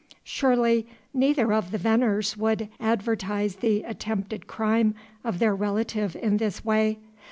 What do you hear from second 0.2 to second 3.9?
Surely neither of the Venners would advertise the